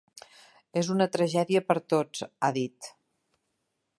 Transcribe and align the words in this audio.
"És 0.81 0.87
una 0.93 1.07
tragèdia 1.17 1.61
per 1.69 1.77
a 1.81 1.85
tots", 1.95 2.25
ha 2.43 2.51
dit. 2.59 2.91